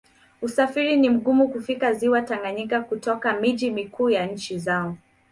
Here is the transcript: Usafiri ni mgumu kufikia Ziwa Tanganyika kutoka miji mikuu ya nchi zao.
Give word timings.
Usafiri 0.41 0.95
ni 0.95 1.09
mgumu 1.09 1.49
kufikia 1.49 1.93
Ziwa 1.93 2.21
Tanganyika 2.21 2.81
kutoka 2.81 3.33
miji 3.39 3.71
mikuu 3.71 4.09
ya 4.09 4.25
nchi 4.25 4.59
zao. 4.59 4.97